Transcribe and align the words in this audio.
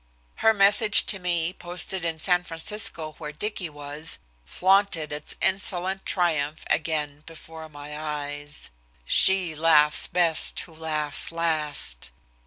Her 0.37 0.51
message 0.51 1.05
to 1.05 1.19
me, 1.19 1.53
posted 1.53 2.03
in 2.03 2.19
San 2.19 2.43
Francisco, 2.43 3.11
where 3.19 3.31
Dicky 3.31 3.69
was, 3.69 4.17
flaunted 4.43 5.11
its 5.13 5.35
insolent 5.43 6.07
triumph 6.07 6.63
again 6.71 7.21
before 7.27 7.69
my 7.69 7.95
eyes: 7.95 8.71
"She 9.05 9.53
laughs 9.53 10.07
best 10.07 10.61
who 10.61 10.73
laughs 10.73 11.31
last." 11.31 12.09